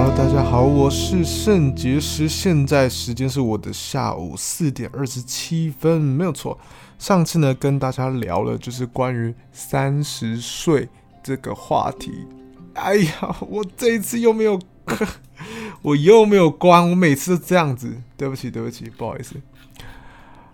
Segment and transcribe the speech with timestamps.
[0.00, 6.58] 大家好，我是圣结石，现在时间是我的下午四点二十七分，没有错。
[6.98, 10.88] 上次呢，跟大家聊了就是关于三十岁
[11.22, 12.26] 这个话题。
[12.72, 14.58] 哎呀，我这一次又没有，
[15.82, 19.36] 我又没有关，我每次都这样子，对不起，对不起，不好意思。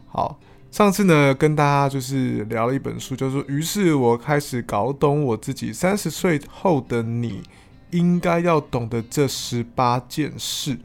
[0.09, 0.41] 好，
[0.73, 7.43] 上次呢，跟大家就是聊了一本书，叫做，于是我开始搞懂我自己三十岁后的你。
[7.91, 10.79] 应该要懂得这十八件事。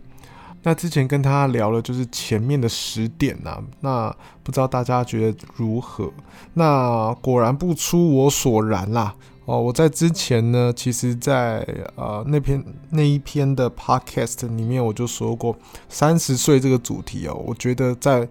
[0.64, 3.64] 那之前跟他聊了，就是前面的十点呐、啊。
[3.80, 6.12] 那不知道大家觉得如何？
[6.54, 9.16] 那果然不出我所然啦。
[9.46, 15.58] 哦，我在之前呢，其实在，在呃那篇那一篇的 podcast 里面，我就说过
[15.90, 17.34] 三十岁这个主题哦。
[17.34, 18.28] 我觉得在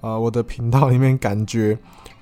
[0.00, 1.78] 呃我的频道里面，感觉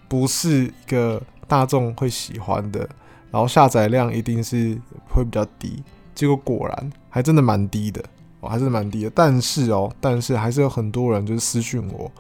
[0.09, 2.89] 不是一个大众会喜欢的。
[3.33, 4.79] 然后下载量一定是
[5.09, 5.83] 会比较低，
[6.15, 8.05] 结果果然还真的蛮低的，
[8.41, 9.13] 哦，还是蛮低的。
[9.15, 12.13] 但是哦，但是还是有很多人就是私讯我，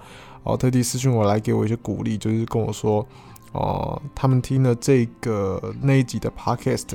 [0.42, 3.06] 哦，特地私讯我来给我一些鼓励，就是跟我说，
[3.52, 6.88] 哦，他们听了这个那一集的 podcast，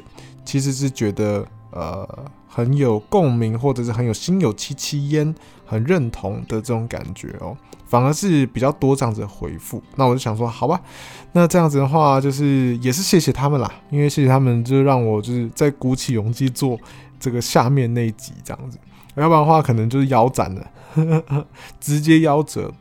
[0.44, 7.56] 其实是觉得呃很有共鸣，或者是很有心有戚戚焉，很认同的这种感觉哦。
[7.86, 10.82] 反而是比较多这样子的回复，那我就想说，好吧，
[11.32, 16.78] 那这样子的话，就是也是谢谢他们啦，因为谢谢他们，就让我就是再鼓起勇气做
[17.18, 18.78] 这个下面那一集这样子，
[19.16, 20.68] 要不然的话，可能就是腰斩了，
[21.80, 22.74] 直接夭折。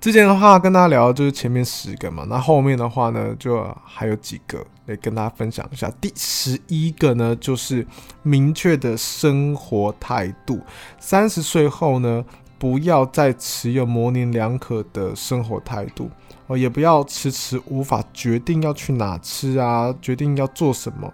[0.00, 5.90] 之前的话跟大家聊就是前面十个嘛，那后面的话呢，就还有几个来跟大家分享一下。
[6.00, 7.86] 第十一个呢，就是
[8.22, 10.60] 明确的生活态度，
[10.98, 12.24] 三十岁后呢。
[12.60, 16.10] 不要再持有模棱两可的生活态度
[16.48, 21.08] 哦，也不要迟迟无法决定要去哪吃啊，决定要做什么。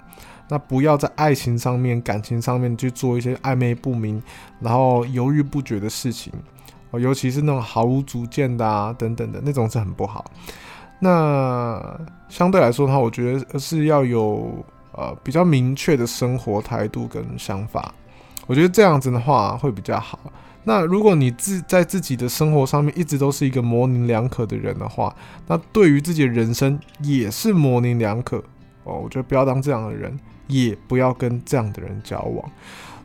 [0.48, 4.22] 那不要在爱情上面、感情上面去做一些暧昧不明，
[4.58, 6.32] 然后犹豫不决的事情
[6.98, 10.24] 尤其是那种毫无主见的啊等等的那种是很不好。
[11.00, 11.98] 那
[12.28, 17.92] 相对来说的话，我觉得是要有呃比较明确的生活态度跟想法。
[18.46, 20.18] 我觉得这样子的话会比较好。
[20.66, 25.14] 那如果你自在自己的生活上面一直都是一个模棱两可的人的话，
[25.46, 28.38] 那对于自己的人生也是模棱两可
[28.84, 29.00] 哦。
[29.02, 32.50] 我觉得不要当这样的人，也不要跟这样的人交往。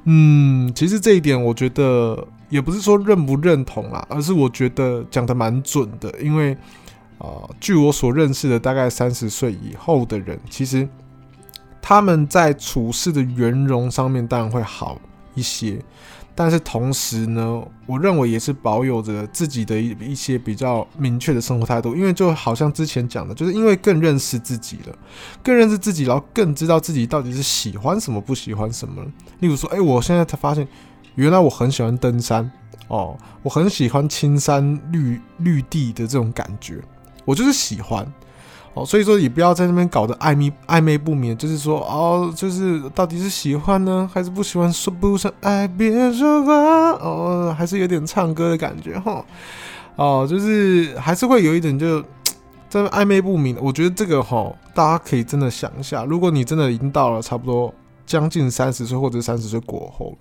[0.05, 6.13] 嗯，其实这一点我觉得也不是说认不认同啦，而是我觉得讲得蛮准的。
[6.19, 6.57] 因为
[7.19, 10.87] 啊、据我所认识的，大概三十岁以后的人，其实
[11.81, 14.99] 他们在处事的圆融上面当然会好
[15.35, 15.79] 一些。
[16.35, 24.97] 但是同时呢，我认为也是保有着自己的一一些比较明确的生活态度，因为就好像之前讲的，就是因为更认识自己了，
[25.43, 29.03] 更认识自己，然后更知道自己到底是喜欢什么，不喜欢什么。
[29.39, 30.65] 例如说，哎，我现在才发现，
[31.19, 32.49] 原来我很喜欢登山
[32.87, 36.81] 哦，我很喜欢青山绿绿地的这种感觉，
[37.25, 38.05] 我就是喜欢。
[38.75, 44.71] 哦，所以说也不要在那边搞得暧昧暧昧不明，就是说哦，就是到底是喜欢呢，还是不喜欢？
[44.71, 46.53] 说不上爱，别说话
[46.91, 49.25] 哦，还是有点唱歌的感觉哈。
[49.95, 52.01] 哦，就是还是会有一点就
[52.69, 53.57] 真的暧昧不明。
[53.59, 57.73] 我觉得这个哈，大家可以真的想一下，如果你真的已经到了差不多
[58.09, 60.17] 将近三十岁或者三十岁过后，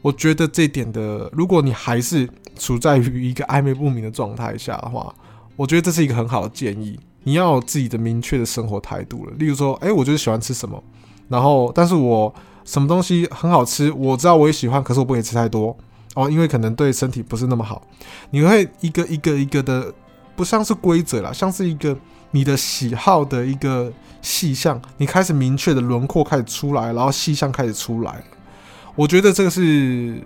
[0.00, 5.12] 我觉得这点的，如果你还是处在于一个暧昧不明的状态下的话，
[5.56, 6.96] 我觉得这是一个很好的建议。
[7.24, 9.32] 你要有自己的明确的生活态度了。
[9.36, 10.80] 例如说，哎、我就是喜欢吃什么，
[11.28, 12.32] 然后，但是我
[12.64, 15.76] 什么东西很好吃，我知道我也喜欢，可是我不可以吃太多
[16.14, 17.82] 哦，因为可能对身体不是那么好。
[18.30, 19.92] 你会一个一个一个的，
[20.36, 21.96] 不像是规则啦，像是一个
[22.34, 28.24] 你的喜好的一个细项，你开始明确的轮廓开始出来，然后细项开始出来。
[28.96, 30.20] 我觉得这个是，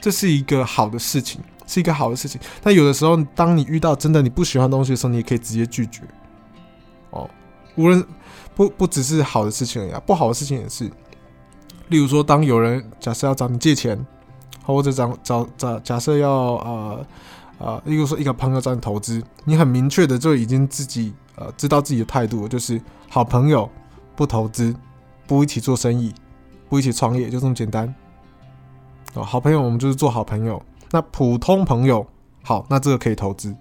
[0.00, 2.40] 这是一个好的事情，是一个好的事情。
[2.62, 6.02] 但有的时候，当你遇到真的你不喜欢的东西的时候，你也可以直接拒绝。
[7.10, 7.28] 哦，
[7.74, 8.00] 无论
[8.54, 10.88] 不不只是好的事情而已，不好的事情也是。
[11.88, 13.98] 例如说，当有人假设要找你借钱，
[14.62, 17.06] 或者找找找假设要呃
[17.58, 23.68] 呃，例如说一个朋友找你投资，你很明确的就已经自己呃知道自己的态度，就是好朋友
[24.14, 24.72] 不投资，
[25.26, 26.14] 不一起做生意，
[26.68, 27.92] 不一起创业，就这么简单。
[29.14, 32.06] 哦，好朋友我们就是做好朋友，那普通朋友
[32.44, 33.52] 好，那这个可以投资，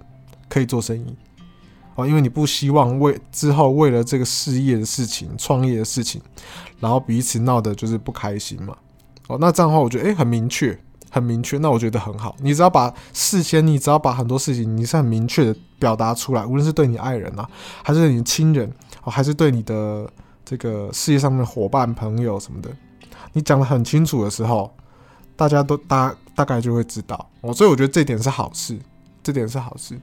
[0.47, 1.17] 可以做生意。
[1.95, 6.21] 哦，因为你不希望为之后为了这个事业的事情、创业的事情，
[6.79, 8.75] 然后彼此闹得就是不开心嘛。
[9.27, 10.79] 哦，那这样的话，我觉得诶，很明确，
[11.09, 12.35] 很明确，那我觉得很好。
[12.39, 17.50] 你只要把事先，你只要把很多事情，你是很明确的表达出来，无论是对你爱人啊，
[17.83, 18.71] 还是对你亲人，
[19.03, 20.09] 哦，还是对你的
[20.45, 22.69] 这个事业上面的伙伴、朋友什么的，
[23.33, 24.71] 你讲得很清楚的时候，
[25.35, 28.77] 大家都大大概就会知道哦，所以我觉得这点是好事，
[29.23, 30.00] 这点是好事。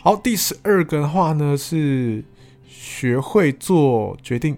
[0.00, 2.24] 好，第十二个的话呢是
[2.66, 4.56] 学会做决定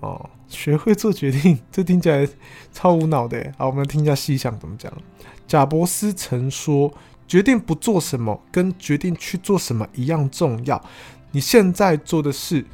[0.00, 2.28] 哦，学会做决定， 这听起来
[2.72, 3.52] 超无脑的。
[3.58, 4.92] 好，我们听一下细项怎么讲。
[5.48, 6.92] 贾伯斯曾说
[7.26, 10.80] ：“决定不做什么，跟决定去做什么一样重要。
[11.32, 12.64] 你现在做的事。”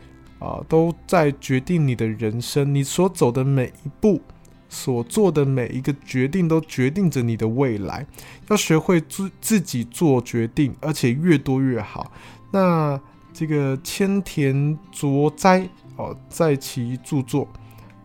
[0.40, 2.72] 啊，都在决定你的人生。
[2.72, 4.20] 你所走的每一步，
[4.68, 8.06] 所做的每一个决定，都决定着你的未来。
[8.48, 12.12] 要学会自自己做决定，而且越多越好。
[12.52, 13.00] 那
[13.32, 17.48] 这个千田卓哉哦，在其著作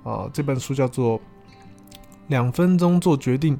[0.04, 1.20] 啊，这本书叫做
[2.28, 3.56] 《两分钟做决定》。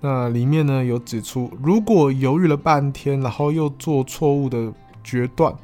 [0.00, 4.72] 那里面呢有指出，如果犹豫了半天，然后又做错误的
[5.02, 5.54] 决断。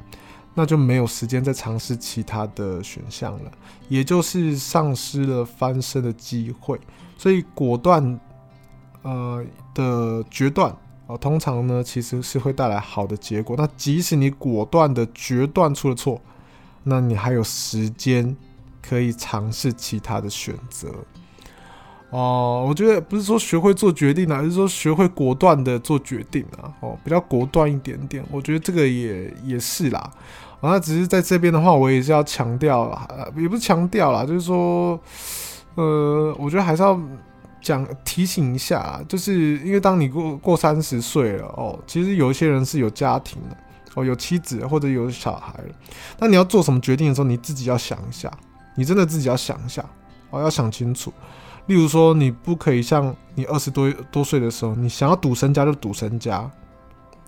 [0.55, 3.51] 那就没有时间再尝试其他的选项了，
[3.89, 6.79] 也就是丧失了翻身的机会。
[7.17, 8.19] 所以果断，
[9.01, 9.43] 呃
[9.73, 10.71] 的决断
[11.07, 13.55] 啊、通常呢其实是会带来好的结果。
[13.57, 16.21] 那即使你果断的决断出了错，
[16.83, 18.37] 那你还有时间
[18.87, 20.89] 可以尝试其他的选择。
[22.09, 26.71] 哦、我觉得不是说学会做决定啊，而是说学会果断的做决定啊。
[26.81, 30.11] 哦，比较果断一点点，我觉得这个也也是啦。
[30.61, 34.97] 那只是在这边的话，我也是要强调啦，也不是强调啦，就是说，
[35.75, 36.97] 呃，我觉得还是要
[37.61, 43.57] 讲提醒一下，就是因为当你过过三十岁了哦，其实有一些人是有家庭的
[43.95, 45.75] 哦，有妻子或者有小孩了，
[46.19, 48.31] 那你要做什么决定的时候，你自己要想一下，
[48.75, 49.83] 你真的自己要想一下
[50.29, 51.11] 哦，要想清楚。
[51.67, 56.49] 例如说，你不可以像你二十多多岁的时候，你想要赌身家就赌身家。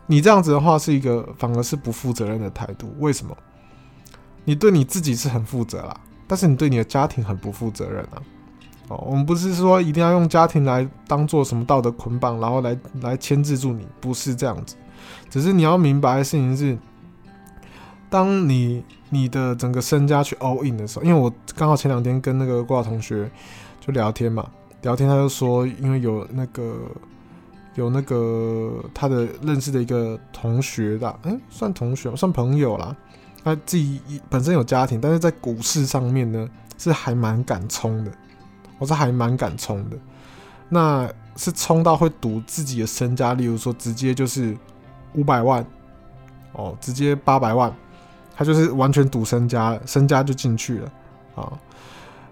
[0.07, 2.93] 你这样子的话是一个反而是不负责任的态度。
[2.99, 3.35] 为什么？
[4.43, 5.97] 你对你自己是很负责啦，
[6.27, 8.21] 但是你对你的家庭很不负责任啊。
[8.89, 14.75] 哦，我们不是说一定要用家庭来当做什么道德捆绑，然后来来牵制住你，不是这样子。
[15.29, 16.77] 只是你要明白的事情是，
[18.09, 23.29] 当你你的整个身家去 all in 的时候，因为我刚好前两天跟那个郭同学
[23.79, 24.49] 就聊天嘛，
[24.81, 26.77] 聊天他就说，因为有那个。
[27.75, 32.95] 有那个他的认识的一个同学的，嗯、算同学，算朋友啦。
[33.43, 33.99] 他自己
[34.29, 38.11] 本身有家庭，但是在股市上面呢，是还蛮敢冲的。
[38.79, 39.97] 我是还蛮敢冲的，
[40.69, 44.57] 那是冲到会赌自己的身家，例如说直接就是
[45.13, 45.65] 五百万，
[46.53, 47.75] 哦，直接八百万，
[48.35, 50.91] 他就是完全赌身家，身家就进去了
[51.35, 51.53] 啊。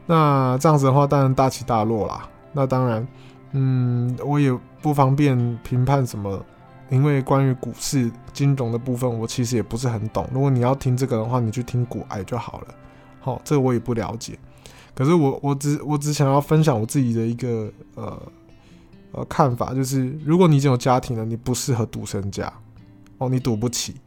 [0.06, 2.30] 那这样子的话，当然大起大落啦。
[2.52, 3.08] 那当然。
[3.56, 4.52] 嗯，我也
[4.82, 6.44] 不方便评判什么，
[6.90, 10.28] 因为关于股市金融的部分，我其实也不是很懂。
[10.34, 12.68] 如果你要听这个的话，你去听股癌就好了。
[13.22, 14.40] 好，这我也不了解。
[14.96, 18.20] 可是我我只我只想要分享我自己的一个呃
[19.12, 22.52] 呃看法，就是如果你已经有家庭了，你不适合赌身家
[23.20, 23.98] 哦，你赌不起，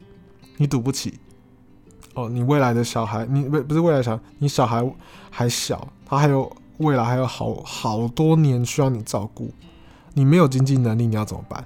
[0.57, 1.21] 你赌不起
[2.17, 4.85] 哦，你未来的小孩，你不不是未来小孩，你小孩
[5.31, 6.51] 还小，他还有。
[6.79, 9.51] 未来还有好好多年需要你照顾，
[10.13, 11.65] 你没有经济能力，你要怎么办？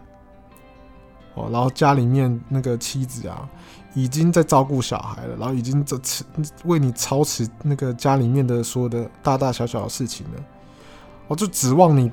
[1.34, 3.50] 哦，然后家里面那个妻子啊，
[3.92, 6.22] 已经在照顾小孩了，然后已经在持
[6.64, 10.40] 为你操持那个家里面的所有的大大小小的事情了，
[11.26, 12.08] 我就指望你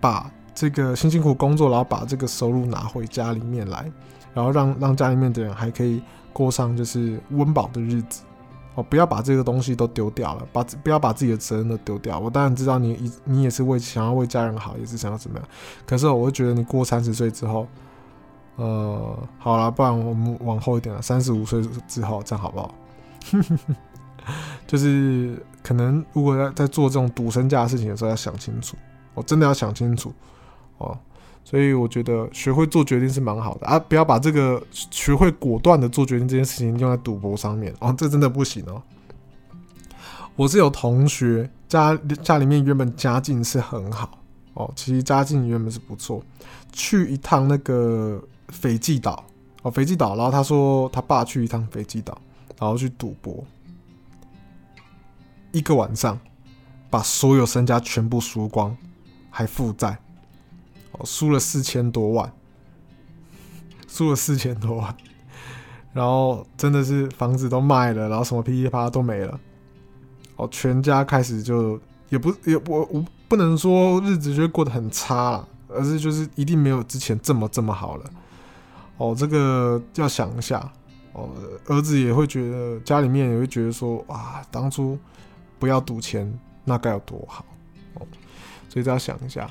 [0.00, 3.88] 把这个辛辛苦苦工作，然后把这个收入拿回家里面来，
[4.34, 8.22] 然后让让家里面的人还可以过上就是温饱的日子。
[8.76, 12.20] 哦，不要把这个东西都丢掉了，把不要把自己的责任都丢掉。
[12.20, 15.48] 我当然知道你，你也是为想要为家人好，也是想要怎么样。
[15.84, 17.66] 可是我会觉得你过三十岁之后，
[18.54, 22.74] 呃，好了，不然我们往后一点了，三十五岁之后，这样好不好？
[24.68, 28.76] 就是可能如果在在做这种赌身价的事情的时候，要想清楚，
[29.14, 30.12] 我真的要想清楚
[30.78, 30.96] 哦。
[31.44, 33.66] 所以我觉得学会做决定是蛮好的。
[33.66, 37.74] 啊，不要把这个学会果断的做决定这件事情用在赌博上面。
[37.80, 38.82] 哦，这真的不行哦。
[40.36, 44.18] 我是有同学家家里面原本家境是很好。
[44.54, 46.22] 哦，其实家境原本是不错，
[46.72, 49.24] 去一趟那个斐济岛。
[49.62, 52.16] 哦，斐济岛，然后他说他爸去一趟斐济岛，
[52.58, 53.44] 然后去赌博，
[55.52, 56.18] 一个晚上
[56.88, 58.74] 把所有身家全部输光，
[59.28, 59.98] 还负债。
[61.04, 62.32] 输了四千多万，
[63.88, 64.96] 输了四千多万，
[65.92, 69.40] 然后真的是房子都卖了，然后什么噼里啪啦都没了，
[70.36, 78.10] 哦，全家开始就也不也我我不能说日子就过得很差了，而是就是一定没有之前这么这么好了，
[78.96, 80.72] 哦，这个要想一下，
[81.12, 81.28] 哦，
[81.66, 84.98] 儿子也会觉得家里面也会觉得说，哇，当初
[85.58, 86.32] 不要赌钱，
[86.64, 87.44] 那该有多好，
[87.94, 88.06] 哦。
[88.68, 89.50] 所以这要想一下。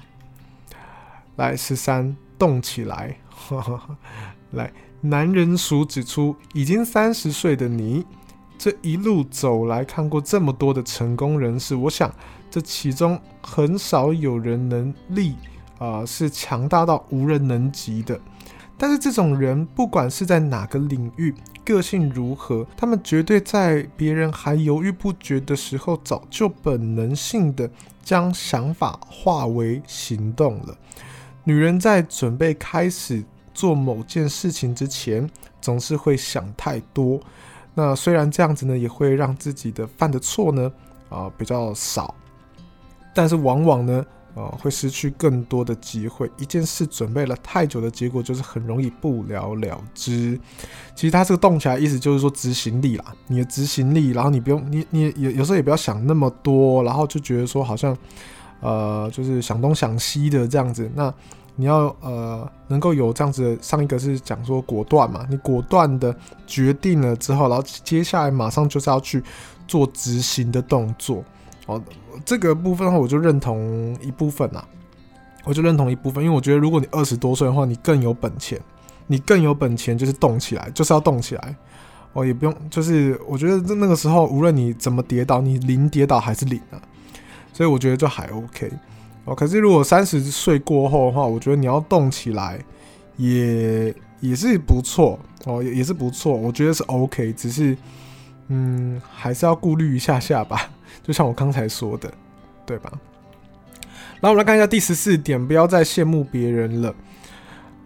[1.40, 3.16] 来，十三，动起来。
[4.52, 8.06] 来，男人数指出，已经三十岁的你，
[8.58, 12.14] 这一路走来看过这么多的成功人士，我想
[12.52, 15.36] 这其中很少有人能力
[15.78, 18.20] 啊、是强大到无人能及的。
[18.78, 27.72] 但是这种人，不管是在哪个领域，个性如何，他们绝对在别人还犹豫不决的时候，早就本能性的
[28.04, 30.78] 将想法化为行动了。
[31.50, 33.24] 女人在准备开始
[33.56, 35.28] 做某件事情之前，
[35.60, 37.20] 总是会想太多。
[37.74, 40.72] 那虽然这样子呢，也会让自己的犯的错呢，
[41.10, 42.14] 啊、比较少，
[43.16, 44.06] 但是往往呢。
[44.36, 46.32] 啊、会失去更多的机会。
[46.38, 50.40] 一件事准备了太久的结果，就是很容易不了了之。
[50.96, 57.98] 其实他这个动起来，意思就是说执行力啦，你的执行力，然后你不用，你你有有时候也不要想那么多，然后就觉得说好像，
[58.62, 60.90] 呃，就是想东想西的这样子。
[60.96, 61.14] 那
[61.56, 66.16] 你要呃能够有这样子，上一个是讲说果断嘛，你果断的
[66.48, 69.22] 决定了之后，然后接下来马上就是要去
[69.68, 71.24] 做执行的动作。
[71.66, 71.82] 哦，
[72.26, 74.66] 这个部分的话，我就认同一部分啦，
[75.44, 78.60] 我就认同一部分，因为我觉得，如果你二十多岁的话，你更有本钱，
[79.06, 81.56] 你更有本钱，就是动起来，就是要动起来。
[82.14, 86.82] 哦，也不用，就是我觉得那个时候，无论你怎么跌倒，你零跌倒还是零啊，
[87.60, 88.72] 所以我觉得就还 OK。
[89.26, 92.58] 哦，可是如果三十岁过后的话，我觉得你要动起来
[93.18, 97.76] 也也是不错哦，也也是不错，我觉得是 OK，只是
[98.48, 100.72] 嗯，还是要顾虑一下下吧。
[101.04, 102.10] 就像我刚才说的，
[102.66, 102.90] 对吧？
[104.22, 106.96] 然后我们来看一下第十四点，不要再羡慕别人了。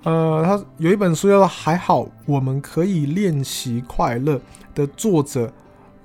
[0.03, 4.35] 呃，他有一本书叫做《还好我们可以练习快乐》
[4.75, 5.51] 的作者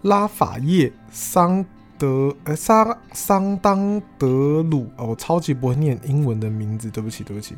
[0.00, 1.62] 拉法叶桑
[1.98, 7.56] 德呃桑桑当德鲁哦，我超级不会念英文的名字，对不起对不起。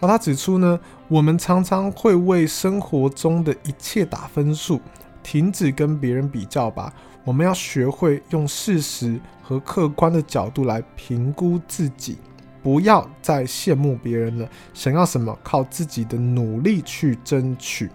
[0.00, 0.78] 而他指出呢，
[1.08, 4.80] 我们常常会为生活中的一切打分数，
[5.22, 6.92] 停止跟别人比较吧。
[7.24, 12.18] 我们要学会用事实和客观的角度来评估自己，
[12.62, 14.48] 不要再羡慕别人了。
[14.74, 17.90] 想要什么，靠自己的努力去争取。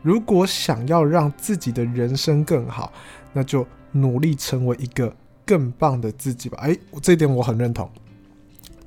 [0.00, 2.92] 如果想要让自己的人生更好，
[3.32, 5.14] 那就努力成为一个
[5.44, 6.58] 更棒的自己吧。
[6.62, 7.88] 诶，这一点我很认同。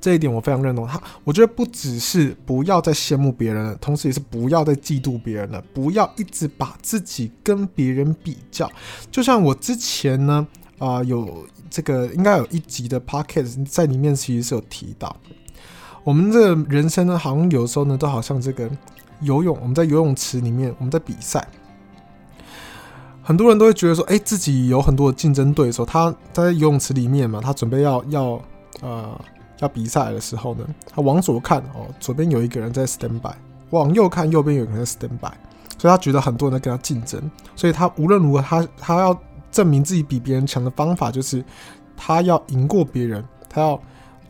[0.00, 8.68] 这一点我非常认同他，我觉得不只是不要再羡慕别人了，同时也是不要再嫉妒别人了，不要一直把自己跟别人比较。
[9.12, 10.44] 就像我之前呢，
[10.78, 15.16] 啊、有这个应该有一集的 pocket 在里面其实是有提到，
[16.02, 18.68] 我们这人生呢，好像有时候呢，都好像这个
[19.20, 21.46] 游泳，我们在游泳池里面，我们在比赛，
[23.22, 28.40] 很多人都会觉得说，哎，自己有很多的竞争对手，他在游泳池里面嘛，他准备要要
[28.80, 29.20] 呃。
[29.58, 33.30] 要比赛的时候呢，他往左看哦，左边有一个人在 stand by；
[33.70, 35.30] 往右看，右边有一个人在 stand by。
[35.78, 39.16] 所以他觉得很多人跟他竞争，所以他无论如何，他他要
[39.52, 41.44] 证明自己比别人强的方法就是
[41.96, 43.80] 他要赢过别人，他要啊、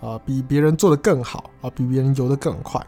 [0.00, 2.78] 呃、比别人做得更好啊，比别人游得更快。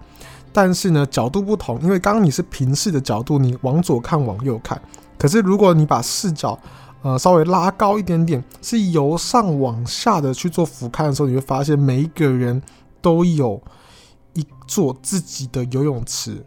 [0.52, 4.78] 但是呢，角度不同，因为刚刚你是平视的角度，你往左看，往右看。
[5.18, 6.58] 可是如果你把视角
[7.02, 12.62] 呃，稍微拉高一点点，是由上往下的去做俯瞰的时候，你会发现每一个人
[13.02, 13.62] 都有
[14.32, 16.42] 一座自己的游泳池，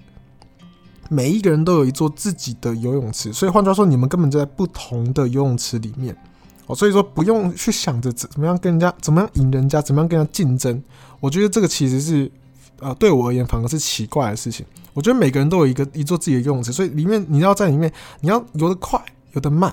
[1.10, 3.32] 每一个人都有一座自己的游泳池。
[3.32, 6.18] 所以换句话说，你们根本就在不同的游泳池里面
[6.66, 6.76] 哦。
[6.76, 10.84] 所以说，不用去想着怎怎么样跟人家，怎么样赢人家，怎么样跟人家竞争。
[11.20, 12.32] 我觉得这个其实是
[12.80, 14.66] 呃，对我而言反而是奇怪的事情。
[14.98, 19.00] 我觉得每个人都有一个一座自己的游泳池，所以里面你要在里面，你要游得快，
[19.34, 19.72] 游得慢。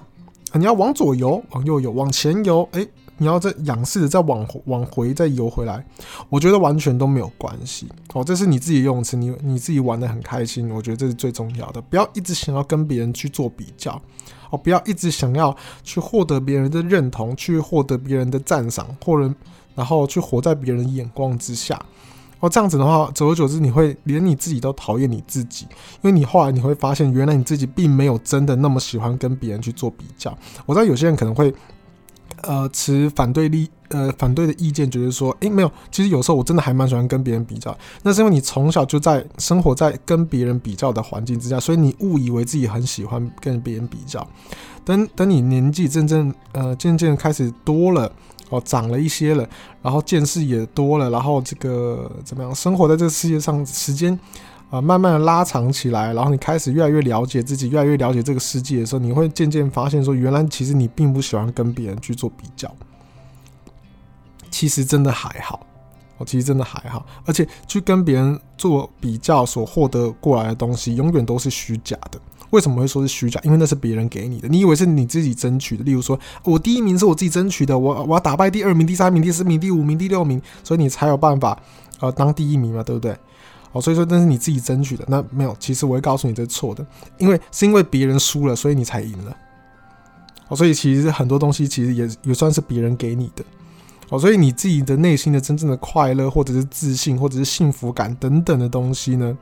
[0.52, 5.82] 你要往左游，往右游，往前游，哎、欸，你要再仰视着再往往回再游回来，
[6.28, 8.22] 我觉得完全都没有关系哦。
[8.22, 11.80] 这是你自己的游泳池，你你自己玩得很开心，我觉得这是最重要的。
[11.80, 13.98] 不要一直想要跟别人去做比较
[14.50, 19.34] 哦，不要一直想要去获得别人的认同，去获得别人的赞赏，或者
[19.74, 21.80] 然后去活在别人的眼光之下。
[22.40, 25.66] 哦，这样子的话，久而久之，你会连你自己都讨厌你自己，
[26.02, 30.36] 因为你后来你会发现，原来你自己并没有真的那么喜欢跟别人去做比较。
[30.66, 31.54] 我知道有些人可能会，
[32.42, 37.74] 呃，持反对力，呃，反对的意见，觉得说，诶，没有，其实有时候我真的还蛮喜欢跟别人比较。
[38.02, 44.26] 那是因为你从小就在生活在跟别人比较的环境之下，所以你误以为自己很喜欢跟别人比较。
[44.84, 48.12] 等等，你年纪真正，呃，渐渐开始多了。
[48.54, 49.44] 哦，长了一些了，
[49.82, 52.54] 然后见识也多了，然后这个怎么样？
[52.54, 54.16] 生活在这个世界上，时间
[54.70, 62.72] 啊、慢慢的拉长起来，然后你开始越来越了解自己，越来越了解这个世界的时候，你会渐渐发现说，原来其实你并不喜欢跟别人去做比较，
[64.50, 65.66] 其实真的还好
[66.18, 67.04] 我，其实真的还好。
[67.24, 72.20] 而且去跟别人做比较，所获得过来的东西，永远都是虚假的。
[72.54, 73.40] 为什么会说是虚假？
[73.42, 75.82] 因为那是别人给你的，你以为是你自己争取的。
[75.82, 81.60] 例如说，我第一名是我自己争取的，我我要打败第二名、第三名、第四名、第五名、第六名，所以你才有办法
[81.98, 83.16] 呃当第一名嘛，对不对？
[83.72, 85.04] 哦，所以说那是你自己争取的。
[85.08, 86.86] 那没有，其实我会告诉你这是错的，
[87.18, 89.36] 因为是因为别人输了，所以你才赢了。
[90.46, 93.44] 哦，所以其实很多东西其实也也算是别人给你的。
[94.10, 99.36] 哦，所以你自己的内心的真正的快乐，或者是自信，或者是幸福感等等的东西呢？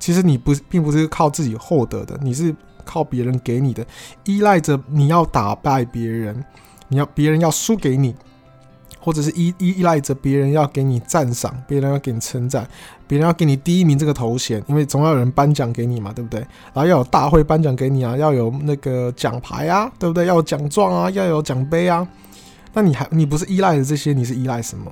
[0.00, 2.52] 其实你不并不是靠自己获得的，你是
[2.84, 3.86] 靠别人给你的，
[4.24, 6.44] 依赖着你要打败别人，
[6.88, 8.12] 你要别人要输给你，
[8.98, 12.66] 或者是依依赖着别人要给你赞赏，别人要给你称赞，
[13.06, 16.40] 别人要给你第一名这个头衔，因为总要有人颁奖给你嘛，对不对？
[16.72, 20.26] 然后要有大会颁奖给你啊，要有那个奖牌啊，对不对？
[20.26, 22.08] 要有奖状啊，要有奖杯啊。
[22.72, 24.90] 那你还你不是依赖着这些，你是依赖什么？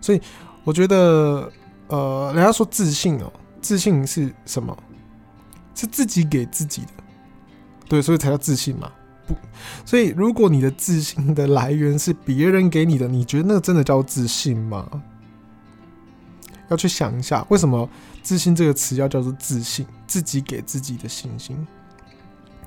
[0.00, 0.20] 所以
[0.62, 1.50] 我觉得，
[1.88, 3.32] 呃，人家说自信哦。
[3.68, 4.74] 自信是什么？
[5.74, 6.88] 是自己给自己的，
[7.86, 8.90] 对，所以才叫自信嘛。
[9.26, 9.34] 不，
[9.84, 14.88] 所以如果你的自信的来源是别人给你的，你觉得那个真的叫自信吗？
[16.70, 17.86] 要去想一下，为什么
[18.22, 19.84] 自信这个词要叫做自信？
[20.06, 21.54] 自己给自己的信心。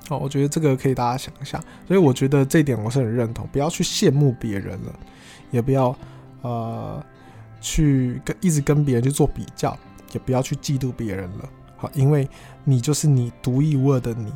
[0.08, 1.60] 哦，我觉得这个可以大家想一下。
[1.88, 4.92] 所以我觉得这一点我是很认同，不要去羡慕别人了，
[5.50, 5.98] 也不要
[6.42, 7.04] 呃
[7.60, 9.76] 去跟一直跟别人去做比较。
[10.12, 12.28] 也不要去嫉妒别人了，好，因为
[12.64, 14.32] 你就是你独一无二的你，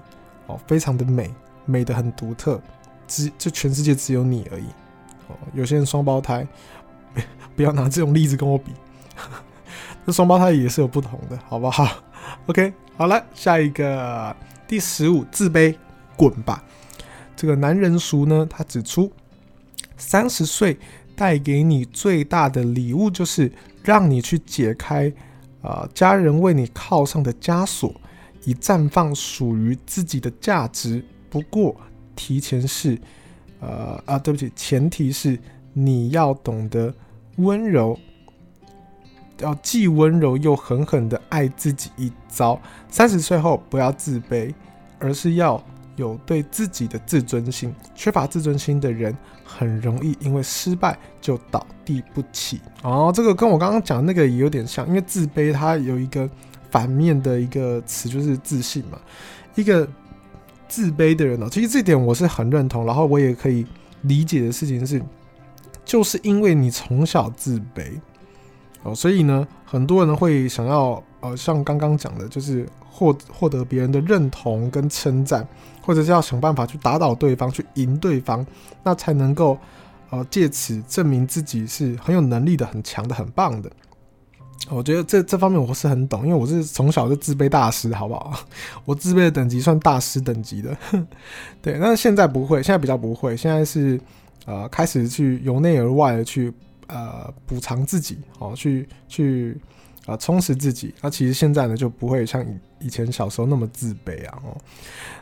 [0.46, 1.30] 哦，非常的美，
[1.64, 2.60] 美的很独特，
[3.06, 4.66] 只就全世界只有你而已，
[5.28, 6.46] 哦，有些人双胞胎，
[7.54, 8.72] 不要拿这种例子跟我比，
[10.04, 11.88] 那双胞胎也是有不同的，好不好
[12.46, 14.34] ？OK，好了，下一个
[14.66, 15.76] 第十五，自卑，
[16.16, 16.62] 滚吧！
[17.36, 19.12] 这个男人俗呢，他指出，
[19.98, 20.78] 三十岁
[21.14, 23.52] 带给你最大的礼物就是
[23.84, 25.12] 让你去解开。
[25.66, 27.92] 啊，家人为你铐上的枷锁，
[28.44, 31.04] 以绽放属于自己的价值。
[31.28, 31.74] 不过，
[32.14, 32.96] 提前是，
[33.60, 35.38] 呃啊，对不起，前提是
[35.72, 36.94] 你要懂得
[37.38, 37.98] 温柔，
[39.40, 42.60] 要既温柔又狠狠的爱自己一遭。
[42.88, 44.54] 三十岁后不要自卑，
[45.00, 45.60] 而是要。
[45.96, 52.60] 有对自己的自尊心，缺乏自尊心的人很容易因为失败就倒地不起。
[52.82, 56.28] 哦，这个跟我刚刚讲那个也有点像，因为自卑它有一个
[56.70, 58.98] 反面的一个词就是自信嘛。
[59.54, 59.88] 一个
[60.68, 63.66] 自卑的人呢，其实这点我是很认同，然后我也可以
[64.02, 65.02] 理解的事情是，
[65.84, 67.98] 就是因为你从小自卑
[68.82, 75.46] 哦，所以呢，很多人会想要呃，像刚刚讲的，就是获获得别人的认同跟称赞。
[75.86, 78.44] 或者是要想办法去打倒对方，去赢对方，
[78.82, 79.56] 那才能够，
[80.10, 83.70] 呃，借此证明自己是很有能力的、很强的、很棒的。
[84.68, 88.34] 我觉得这这方面我是很懂，因为我是从小就自卑大师，好不好？
[88.84, 90.76] 我自卑的等级算大师等级的。
[91.62, 94.00] 对，那现在不会，现在比较不会，现在是
[94.44, 96.52] 呃开始去由内而外的去
[96.88, 99.56] 呃补偿自己，哦，去去。
[100.06, 100.94] 啊，充实自己。
[101.02, 104.38] 那、其实现在呢，就不会像以以前小时候那么自卑啊。
[104.44, 104.56] 哦，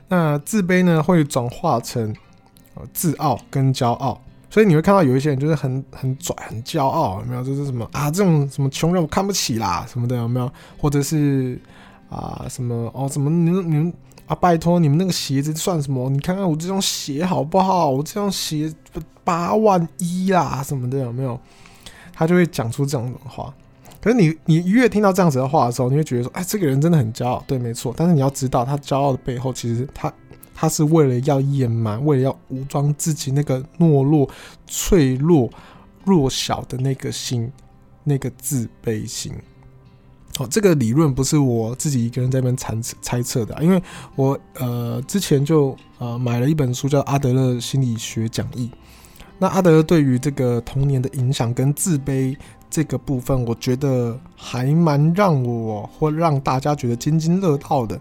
[0.08, 2.14] 那自卑呢，会转化成
[2.74, 4.20] 呃自傲跟骄傲。
[4.50, 7.42] 所以你会看到有一些人就是很很拽、很骄傲，有没有？
[7.42, 10.48] 就是什么啊，这种什么穷人我看不起啦，什么的，有没有？
[10.78, 11.60] 或者是
[12.08, 13.92] 啊，什么哦，什么你们你们
[14.26, 16.08] 啊，拜托你们那个鞋子算什么？
[16.08, 17.90] 你看看我这双鞋好不好？
[17.90, 18.72] 我这双鞋
[19.24, 21.36] 八万一啦，什么的，有没有？
[22.12, 23.52] 他就会讲出这种话。
[24.04, 27.42] 可是你，你越听到这样子的话的时候，你会觉得说，哎，这个人真的很骄傲。
[27.46, 27.94] 对，没错。
[27.96, 30.12] 但是你要知道，他骄傲的背后，其实他
[30.54, 34.28] 他是为了要掩瞒，为了要武装自己那个懦弱、
[34.66, 35.48] 脆弱、
[36.04, 37.50] 弱小的那个心，
[38.02, 39.32] 那个自卑心。
[40.38, 43.82] 哦，这个理论不是我自己一个人在那边猜猜测的，因为
[44.16, 48.66] 我呃之前就呃买了一本书，叫《阿德勒心理学讲义》。
[49.38, 52.36] 那阿德勒对于这个童年的影响跟自卑。
[52.70, 58.00] 这个部分我觉得还蛮让我或让大家觉得津津乐道的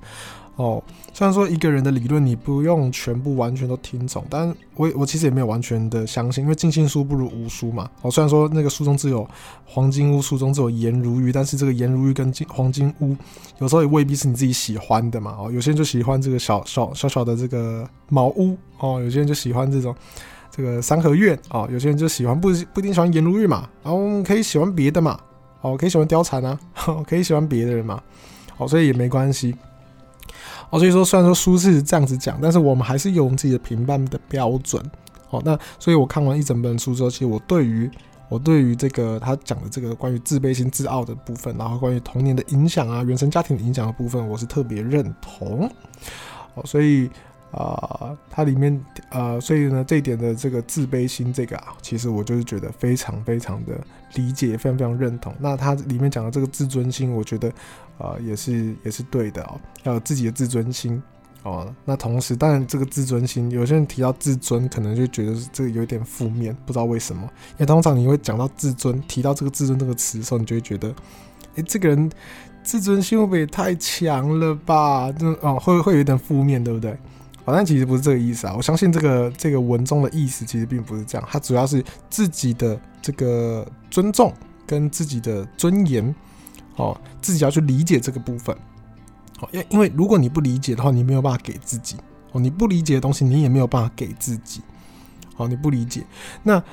[0.55, 0.81] 哦。
[1.15, 7.87] 虽然说一个人的理论你不用全部完全都听从，但我我其实也没有完全的相信，因为尽信书不如无书嘛。
[8.01, 9.27] 哦，虽然说那个书中只有
[9.63, 13.15] 黄金屋，书中只有颜如玉，但是这个颜如玉跟金黄金屋
[13.59, 15.35] 有时候也未必是你自己喜欢的嘛。
[15.39, 19.95] 哦，有些人就喜欢这个小小小小的这个茅屋哦，有些人就喜欢这种。
[20.55, 25.19] 这个三合院啊，有些人就喜欢不不一定喜欢颜如玉嘛，然后可以喜欢别的嘛，
[25.61, 26.59] 哦，可以喜欢貂蝉啊，
[27.07, 27.99] 可以喜欢别的人嘛，
[28.57, 29.55] 哦，所以也没关系。
[30.69, 34.79] 哦，所以说虽然说书是这样子讲，但是我们还是有我们自己的评判的标准。
[35.31, 37.89] 哦，那所以我看完一整本书之后，其实我对于
[38.29, 45.67] 我对于这个他讲的这个关于自卑心、自傲的部分，然后关于童年的影响啊、原生家庭的影响的部分，我是特别认同。
[46.53, 47.09] 哦，所以
[47.53, 53.79] 啊，它里面呃，所以呢，这一点的这个自卑心，这个啊，其实我就是觉得非常非常的
[54.15, 55.33] 理解，非常非常认同。
[55.39, 57.49] 那它里面讲的这个自尊心，我觉得
[57.97, 61.01] 啊，也是也是对的哦，要有自己的自尊心。
[61.43, 67.21] 哦，那同时，当然这个自尊心，有些人提到自尊，可能就觉得这个有点负面，不知道为什么。
[67.51, 70.87] 因为通常你会讲到自尊，提到这个自尊这个词的时候，你就会觉得，
[71.55, 72.09] 诶，这个人
[72.63, 75.11] 自尊心会不会也太强了吧？
[75.11, 76.97] 就哦，会会有点负面，对不对？
[77.45, 78.53] 好，但其实不是这个意思啊。
[78.55, 84.33] 我相信这个这个文中的意思其实并不是这样，它主要是自己的这个尊重
[84.65, 86.13] 跟自己的尊严，
[86.77, 88.55] 哦，自己要去理解这个部分。
[89.41, 91.97] 哦因因为如果你不理解的话，你没有办法给自己
[92.31, 92.39] 哦。
[92.39, 94.61] 你不理解的东西，你也没有办法给自己。
[95.35, 96.05] 哦，你不理解，
[96.43, 96.63] 那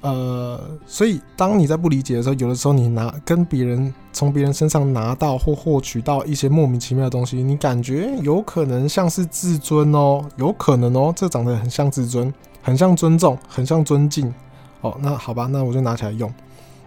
[0.00, 12.32] 呃，所以当你在不理解的时候，有的时候你拿跟别人从别人身上拿到或获取到一些莫名其妙的东西，你感觉有可能像是自尊哦，有可能哦，这长得很像自尊，
[12.62, 14.32] 很像尊重，很像尊敬。
[14.80, 16.32] 哦，那好吧，那我就拿起来用。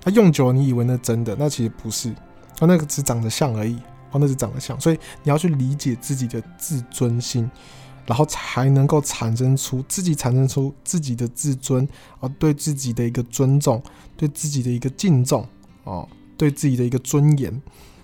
[0.04, 2.10] 那用久了，你以为那真的，那其实不是，
[2.60, 3.78] 哦，那个只长得像而已。
[4.12, 7.50] 哦，那是长得像，所以你要去理解自己的自尊心，
[8.06, 11.88] 然后才能够产生出自己产生出自己的自尊，
[12.20, 13.82] 啊，对自己的一个尊重，
[14.18, 15.48] 对自己的一个敬重，
[15.84, 17.62] 哦，对自己的一个尊严，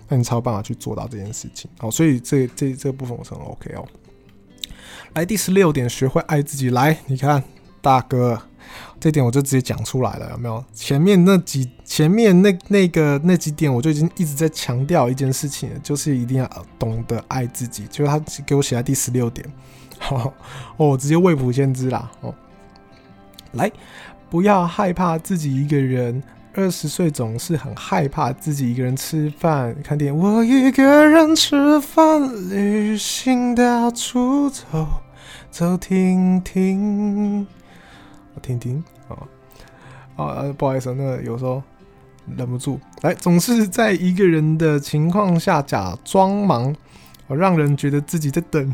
[0.08, 1.70] 那你才有办法去做到这件事情。
[1.80, 3.86] 哦，所以这这这部分我是很 OK 哦。
[5.14, 6.70] 来，第十六点，学会爱自己。
[6.70, 7.42] 来，你看，
[7.80, 8.42] 大哥。
[9.00, 10.62] 这点我就直接讲出来了，有没有？
[10.74, 17.86] 前面那几前面那那个那几点，我就已经一直在强调一件事情，就是一定要懂得爱自己。
[17.86, 19.50] 就是他给我写在第十六点，
[20.76, 22.10] 哦，直接未卜先知啦。
[22.20, 22.34] 哦，
[23.52, 23.70] 来，
[24.30, 26.22] 不要害怕自己一个人。
[26.54, 30.18] 二十岁总是很害怕自己一个人吃饭、看电影。
[30.18, 34.64] 我一个人吃饭，旅行到处走
[35.50, 37.46] 走停停。
[38.42, 39.22] 听听啊
[40.16, 41.62] 啊，不好意思，那有时候
[42.36, 46.74] 忍不住来，总是在一个人的情况下假装忙，
[47.28, 48.72] 让人觉得自己在等，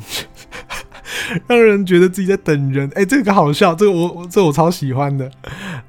[1.47, 2.91] 让人觉得自己在等人。
[2.95, 5.31] 哎，这个好笑，这个我这、我超喜欢的。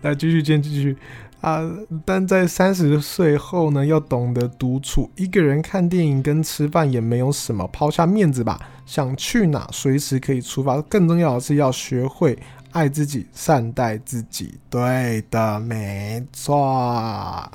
[0.02, 0.96] 来继续，继，继续
[1.42, 1.62] 啊！
[2.04, 10.82] 但在三十岁后呢，要懂得独处，一个人看电影跟吃饭也没有什么，抛下面子吧，想去哪随时可以出发。
[10.82, 12.38] 更重要的是要学会。
[12.72, 17.50] 爱自己，善待自己，对的，没错。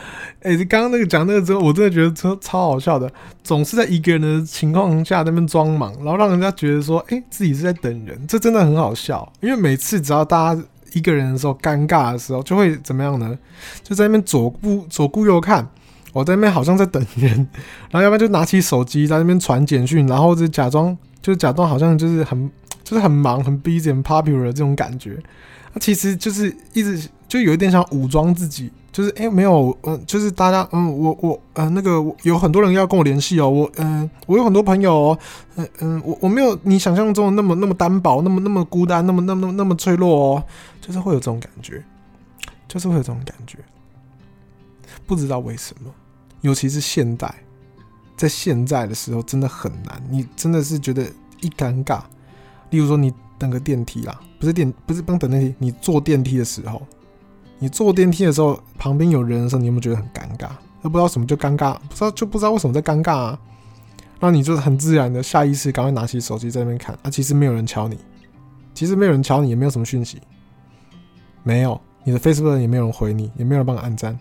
[0.42, 3.10] 哎，刚刚那个讲那个之后，我真的觉得超超好笑的。
[3.42, 9.30] 总是在一个人的情况下在那边装忙，然后让人家觉得说，哎，自己是在等人，这真的很好笑。
[9.40, 13.36] 因为每次只要大家一个人的时候，尴尬的时候，就会怎么样呢？
[13.82, 15.68] 就在那边左顾左顾右看，
[16.12, 17.30] 我在那边好像在等人，
[17.90, 22.50] 然后要不然就拿起手机在那边传简讯，然后就假装就假装好像就是很。
[22.84, 25.14] 就是很忙、很 busy、很 popular 这种感觉，
[25.74, 35.18] 那其实就是一直就有一点想武装自己，就是哎、没有，嗯，就是大家，嗯，我我，嗯，那个有很多人要跟我联系哦，我，嗯，我有很多朋友哦，
[35.54, 40.44] 嗯嗯，我我没有你想象中的那么那么单薄，那么那么孤单，那么那么那么脆弱哦，
[40.80, 41.80] 就是会有这种感觉，
[42.66, 43.58] 就是会有这种感觉，
[45.06, 45.94] 不知道为什么，
[46.40, 47.32] 尤其是现代，
[48.16, 51.04] 在现在的时候真的很难，你真的是觉得
[51.40, 52.00] 一尴尬。
[52.70, 56.82] 例如说，你等个电梯啦，不是电，不是不用等电梯，你坐电梯的时候，
[57.58, 60.48] 你坐电梯的时候，旁边有人的时候，你有没有觉得很尴尬？
[60.82, 63.38] 都不知道什么就尴尬，不知道就不知道为什么在尴尬啊？
[64.20, 67.98] 那你就很自然的下意识赶快拿起手机在那边看啊，其实没有人敲你，
[68.74, 70.20] 其实没有人敲你，也没有什么讯息，
[71.42, 74.18] 没有，你的 Facebook 也没有人回你，也没有人帮你按赞，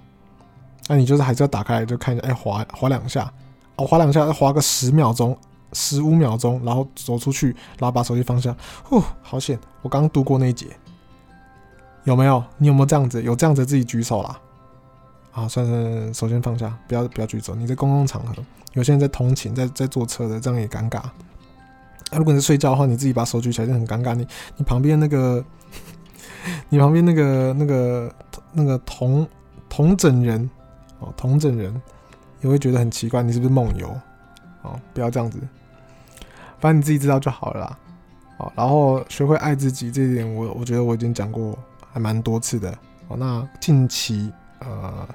[0.87, 3.31] 那你就是还是要打开来就看一下，哎，滑滑两下，
[3.75, 5.37] 哦，滑两下，滑个十秒钟。
[5.73, 7.47] 十五秒钟，然后走出去，
[7.77, 8.55] 然后把手机放下。
[8.83, 9.59] 呼，好险！
[9.81, 10.67] 我刚度过那一节，
[12.07, 12.41] 有没有？
[12.57, 13.21] 你有没有这样子？
[13.21, 14.39] 有这样子自己举手啦？
[15.33, 17.53] 啊，算算，首先放下，不要不要举手。
[17.53, 18.33] 你在公共场合，
[18.71, 20.99] 有些人在通勤，在在坐车的，这样也尴尬。
[20.99, 21.13] 啊，
[22.13, 24.15] 如果你是睡觉的话，你自己把手举起来就很尴尬。
[24.15, 25.43] 你你旁边那个，
[26.69, 28.15] 你旁边那个那个
[28.53, 29.27] 那个同
[29.67, 30.49] 同枕人
[30.99, 31.81] 哦，同枕人
[32.39, 33.89] 也会觉得很奇怪，你是不是梦游？
[34.61, 35.37] 哦，不要这样子。
[36.57, 37.77] 反正你自己知道就好了啦。
[38.37, 41.57] 好，然后学会爱自己这一点，我我觉得我已经讲过
[41.97, 42.71] 还蛮多次的。
[43.07, 45.07] 哦，那近期呃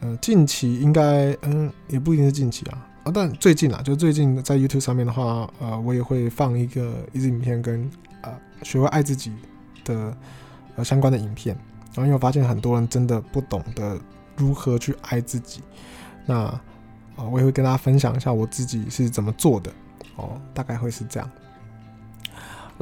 [0.00, 8.30] 呃近期应该嗯也不一定是近期啊啊，但最近啊，就最近在 YouTube 上面的话，呃，我也会放一个一支影片跟呃
[8.62, 9.32] 学会爱自己
[9.86, 10.14] 的
[10.76, 11.56] 呃相关的影片。
[11.94, 13.98] 然后因为我发现很多人真的不懂得
[14.36, 15.62] 如何去爱自己，
[16.26, 16.34] 那
[17.16, 19.72] 啊，我也会跟大家分享一下我自己是怎么做的
[20.16, 21.30] 哦，大概会是这样。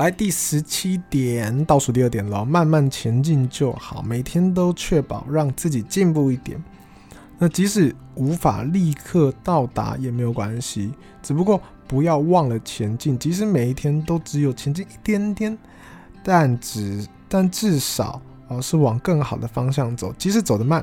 [0.00, 6.58] 来第十七点，倒数第二点了，慢慢前进就好，每天都确保让自己进步一点。
[7.38, 10.90] 那即使无法立刻到达也没有关系，
[11.22, 13.18] 只不过不要忘了前进。
[13.18, 15.58] 即使每一天都只有前进一点点，
[16.24, 20.14] 但只但至少哦是往更好的方向走。
[20.16, 20.82] 即使走得慢，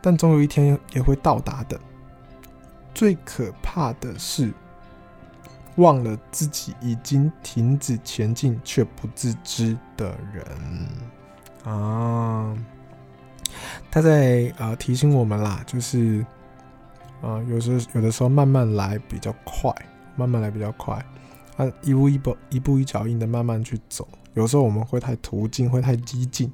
[0.00, 1.78] 但总有一天也会到达的。
[2.94, 4.50] 最可怕的是。
[5.76, 10.44] 忘了自己已经停止前进却不自知的人
[11.64, 12.56] 啊，
[13.90, 16.24] 他在呃提醒我们啦，就是
[17.22, 19.70] 啊、有时候有的时候慢慢来比较快，
[20.16, 20.94] 慢慢来比较快，
[21.56, 24.08] 啊，一步一步一步一脚印的慢慢去走。
[24.32, 26.50] 有时候我们会太途径，会太激进，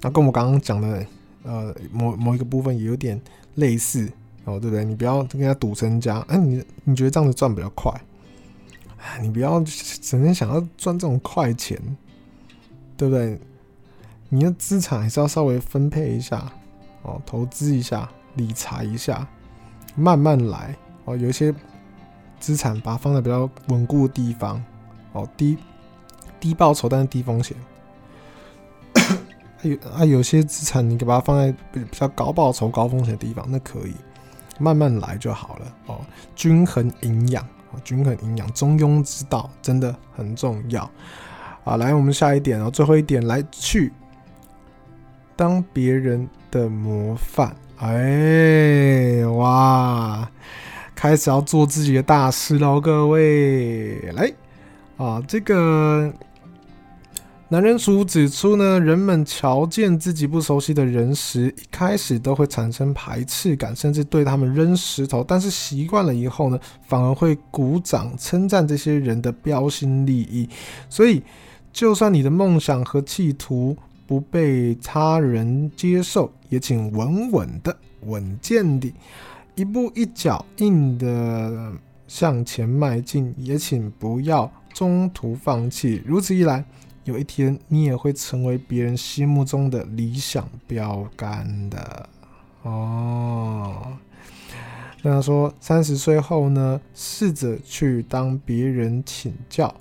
[0.00, 1.06] 那跟我们刚刚讲的
[1.42, 3.20] 呃某某一个部分也有点
[3.56, 4.10] 类似
[4.44, 4.82] 哦，对不对？
[4.82, 7.92] 你不要跟他赌身家，哎、啊，你你觉得这样子赚比较快？
[9.20, 9.62] 你不要
[10.00, 11.80] 整天想要赚这种快钱，
[12.96, 13.38] 对不对？
[14.28, 16.50] 你的资产还是要稍微分配一下
[17.02, 19.26] 哦，投资一下，理财一下，
[19.94, 21.16] 慢慢来哦。
[21.16, 21.54] 有一些
[22.40, 24.62] 资产把它放在比较稳固的地方
[25.12, 25.56] 哦，低
[26.40, 27.56] 低报酬但是低风险。
[29.62, 33.94] 有啊，有些资产你可以把它放在比比较高报酬高风险的地方，那可以
[34.58, 36.00] 慢慢来就好了哦，
[36.34, 37.46] 均衡营养。
[37.84, 40.90] 均衡营养，中庸之道真的很重要。
[41.64, 43.92] 啊，来我们下一点哦，最后一点来去
[45.34, 47.54] 当别人的模范。
[47.78, 50.30] 哎，哇，
[50.94, 54.32] 开始要做自己的大师喽，各位来
[54.96, 56.12] 啊，这个。
[57.48, 65.22] 男人书指出呢，人们瞧见自己不熟悉的人时，一开始都会产生排斥感，甚至对他们扔石头。
[65.22, 70.48] 但是习惯了以后呢，反而会鼓掌称赞这些人的标新立异。
[70.90, 71.22] 所以，
[71.72, 73.76] 就算你的梦想和企图
[74.08, 78.92] 不被他人接受，也请稳稳的、稳健的，
[79.54, 81.72] 一步一脚印的
[82.08, 86.02] 向前迈进，也请不要中途放弃。
[86.04, 86.64] 如此一来，
[87.06, 92.08] 有一天，你也会成为别人心目中的理想标杆的
[92.62, 93.96] 哦。
[95.02, 99.72] 那他说，三十岁后呢，试着去当别人请教、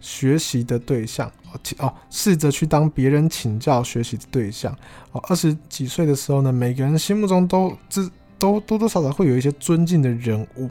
[0.00, 1.30] 学习的对象
[1.78, 1.94] 哦。
[2.10, 4.76] 试着去当别人请教、学习的对象
[5.12, 5.20] 哦。
[5.28, 10.68] 二十几岁的时候呢，每个人心目中都都都多多少少会有一些尊敬的人物。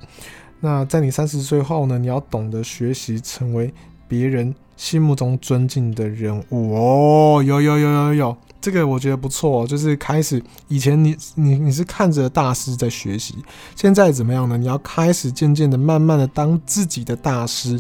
[0.60, 3.73] 那在你三十岁后呢，你要懂得学习，成为
[4.06, 4.54] 别人。
[4.82, 9.67] 心目中尊敬的人物哦，有有有有有，这个我觉得不错。
[9.67, 13.36] 就是开始以前你你你是看着大师在学习，
[13.76, 14.58] 现在怎么样呢？
[14.58, 17.80] 你要开始渐渐的、慢慢的当自己的大师，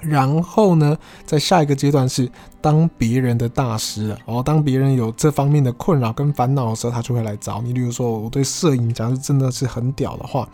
[0.00, 2.28] 然后呢，在下一个阶段是
[2.60, 4.18] 当别人的大师了。
[4.24, 7.72] 哦，当别人有这方面的困扰跟烦恼的时候，他就会来找你。
[7.72, 10.48] 例如说，我对摄影，假如真的是很屌的话，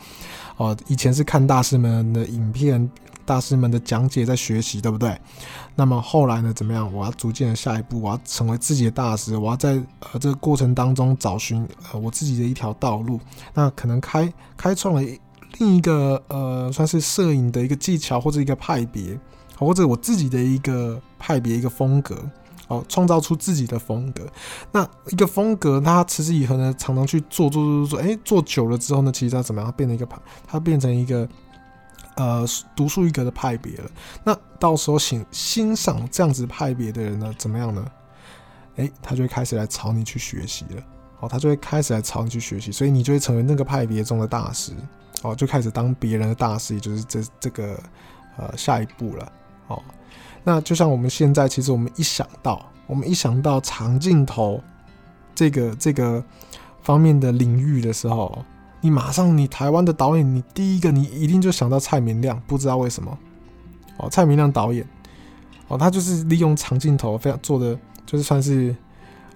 [0.59, 2.91] 哦，以前是看大师们的影片。
[3.25, 5.17] 大师们的讲解在学习，对不对？
[5.75, 6.53] 那么后来呢？
[6.53, 6.93] 怎么样？
[6.93, 9.37] 我要逐渐的下一步，我要成为自己的大师。
[9.37, 13.19] 我要在呃这个过程当中找寻呃我自己的一条道路。
[13.55, 15.03] 那可能开开创了
[15.59, 19.19] 另一个呃算是摄影的一个技巧或者一个派别，
[19.59, 22.17] 或者我自己的一个派别一个风格
[22.69, 24.27] 哦，创造出自己的风格。
[24.73, 29.71] 那一个风格，它持之以恒呢，常常去做做做做做，哎，做久了之后呢，其实它怎么样？
[29.71, 31.27] 它变成一个派，它变成一个。
[32.17, 32.47] 呃，
[32.77, 33.91] 独树一格的派别了。
[34.23, 37.85] 那到时候欣欣赏这样子派别的人呢，怎么样呢？
[38.77, 40.83] 诶，他就会开始来朝你去学习了。
[41.21, 44.73] 哦，他就会开始来朝你去学习，所以你就会成为那个派别中的大师。
[45.23, 47.81] 哦，就开始当别人的大师，也就是这这个
[48.37, 49.33] 呃下一步了。
[49.69, 49.83] 哦，
[50.45, 54.63] 那就像我们现在，其实我们一想到，我们一想到长镜头
[55.35, 56.23] 这个这个
[56.83, 58.45] 方面的领域的时候。
[58.83, 63.17] 你马上，你台湾的导演，你第一个你一定就想到蔡明亮，不知道为什么，
[63.97, 64.85] 哦，蔡明亮导演，
[65.69, 68.75] 哦，他就是利用长镜头，非常做的就是算是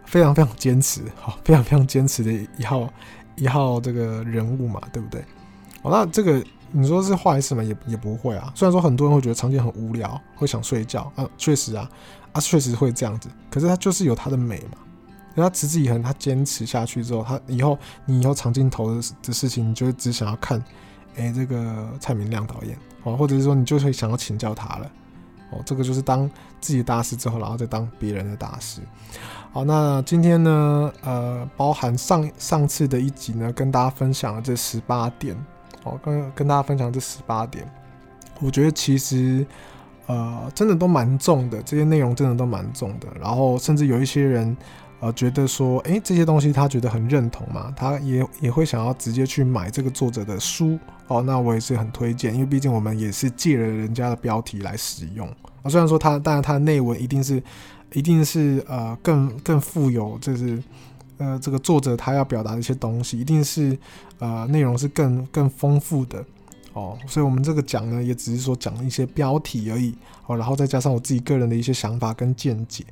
[0.05, 2.93] 非常非常坚持，哦， 非常非常坚持的一号
[3.37, 5.21] 一号这个人物嘛，对不对？
[5.83, 7.63] 哦，那这个你说是坏事吗？
[7.63, 8.53] 也也不会啊。
[8.53, 11.89] 虽然说很多人会觉得长镜很无聊，会想睡觉，啊，确实啊，
[12.33, 14.79] 啊，确实会这样子，可是它就是有它的美嘛。
[15.43, 20.63] 他持之以恒，他坚持下去之后，他以后你以后长镜头的的事情，你就只想要看，
[21.17, 24.91] 哎、这个蔡明亮导演，哦，或者是说你就会想要请教他了，
[25.51, 28.81] 哦，这个就是当自己大师之后，然后再当别人的大师。
[29.53, 35.35] 好，那今天呢，呃，包含上上次的一集呢，跟大家分享了这十八点，
[35.85, 37.67] 哦，跟跟大家分享这十八点，
[38.41, 39.47] 我觉得其实，
[40.07, 43.09] 呃，真的都蛮重的，这些内容真的都蛮重的。
[43.19, 44.55] 然后甚至有一些人，
[45.01, 50.79] 呃，觉得说，诶，这些东西他觉得很认同嘛，他也也会想要直接去买这个作者的书。
[51.09, 55.27] 哦，那我也是很推荐，因为毕竟我们也是借了人家的标题来使用。
[55.63, 57.43] 啊，虽然说他，当然他的内文一定是。
[57.93, 60.61] 一定是呃更更富有，就是
[61.19, 63.79] 呃这个作者他要表达的一些东西，一定是
[64.19, 66.23] 呃内容是更更丰富的
[66.73, 66.99] 哦。
[67.07, 72.85] 所以我们这个讲呢，也只是说讲一些标题而已哦，然后再加上我自己个人的一些想法跟见解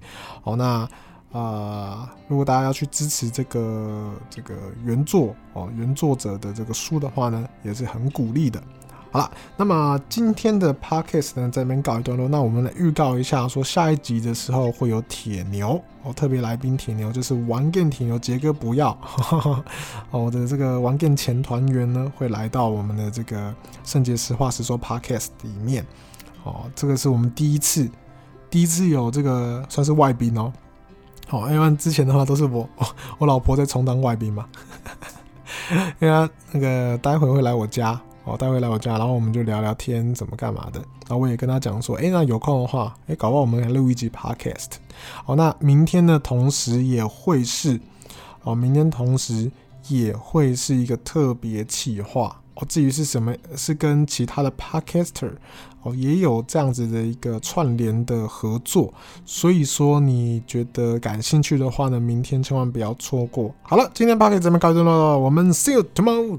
[0.45, 0.55] 哦。
[0.55, 0.89] 那
[1.41, 8.63] 啊、如果大家要去支持这个这个原作哦原作者的这个书的话呢，也是很鼓励的。
[9.11, 12.29] 好了，那么今天的 podcast 呢，在这边告一段落。
[12.29, 18.91] 那我们来预告一下，说下一集的时候会有铁牛哦，特别来宾铁牛就是玩 game 铁牛杰哥不要
[20.11, 25.85] 哦，我的这个玩 game 前团员呢会来到我们的这个圣洁实话实说 podcast 里面
[26.43, 27.89] 哦，这个是我们第一次
[28.51, 30.53] 第一次有这个算是外宾哦，
[31.27, 32.69] 好，因为之前的话都是我
[33.19, 34.47] 我老婆在充当外宾嘛，
[36.01, 38.01] 因为那个待会会来我家。
[38.27, 40.81] 哦，待会来我家，然后我们就聊聊天，怎么干嘛的。
[41.07, 44.77] 然后我也跟他讲说，哎，那有空的话，哎，搞不好我们来录一集 podcast。
[45.27, 47.79] 哦，那明天呢，同时也会是，
[48.43, 49.53] 哦，明天同时
[49.89, 52.35] 也会是一个特别企划。
[52.55, 55.31] 哦，至于是什么，是跟其他的 podcaster
[55.83, 63.55] 哦，也有这样子的一个串联的合作，所以说你觉得感兴趣的话呢，明天千万不要错过。
[63.63, 66.39] 好了，今天 podcast 这边告一段落了，我们 see you tomorrow。